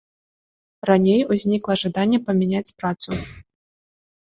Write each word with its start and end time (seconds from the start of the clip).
Раней 0.91 1.21
узнікала 1.37 1.75
жаданне 1.85 2.19
памяняць 2.27 2.67
працу. 2.83 3.11